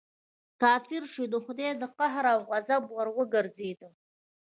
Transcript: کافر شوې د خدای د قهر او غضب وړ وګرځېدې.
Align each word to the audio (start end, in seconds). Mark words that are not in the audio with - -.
کافر 0.61 1.01
شوې 1.13 1.27
د 1.31 1.35
خدای 1.45 1.71
د 1.81 1.83
قهر 1.97 2.25
او 2.33 2.39
غضب 2.49 2.83
وړ 2.95 3.07
وګرځېدې. 3.17 3.89